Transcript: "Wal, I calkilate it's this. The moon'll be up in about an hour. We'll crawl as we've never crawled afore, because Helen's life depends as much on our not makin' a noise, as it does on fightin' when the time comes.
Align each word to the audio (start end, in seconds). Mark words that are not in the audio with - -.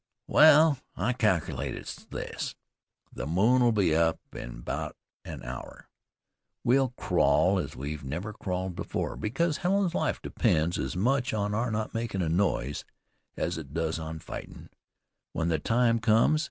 "Wal, 0.25 0.79
I 0.97 1.13
calkilate 1.13 1.75
it's 1.75 2.05
this. 2.05 2.55
The 3.13 3.27
moon'll 3.27 3.71
be 3.71 3.93
up 3.95 4.17
in 4.33 4.49
about 4.57 4.95
an 5.23 5.43
hour. 5.43 5.85
We'll 6.63 6.95
crawl 6.97 7.59
as 7.59 7.75
we've 7.75 8.03
never 8.03 8.33
crawled 8.33 8.79
afore, 8.79 9.15
because 9.15 9.57
Helen's 9.57 9.93
life 9.93 10.19
depends 10.19 10.79
as 10.79 10.95
much 10.95 11.35
on 11.35 11.53
our 11.53 11.69
not 11.69 11.93
makin' 11.93 12.23
a 12.23 12.29
noise, 12.29 12.83
as 13.37 13.59
it 13.59 13.75
does 13.75 13.99
on 13.99 14.17
fightin' 14.17 14.71
when 15.33 15.49
the 15.49 15.59
time 15.59 15.99
comes. 15.99 16.39